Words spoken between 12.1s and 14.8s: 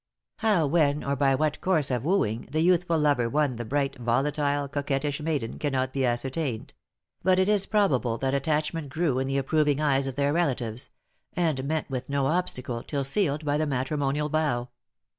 obstacle till sealed by the matrimonial vow.